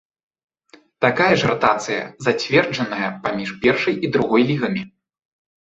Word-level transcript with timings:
Такая 1.05 1.35
ж 1.41 1.51
ратацыя 1.51 2.03
зацверджаная 2.29 3.09
паміж 3.27 3.49
першай 3.67 4.01
і 4.09 4.13
другой 4.17 4.41
лігамі. 4.49 4.83